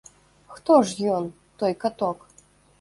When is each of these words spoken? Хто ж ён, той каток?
Хто 0.55 0.77
ж 0.93 1.11
ён, 1.17 1.29
той 1.61 1.73
каток? 1.87 2.29